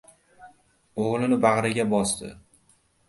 O‘g‘lini 1.03 1.39
bag‘riga 1.45 1.85
bosdi. 1.93 2.33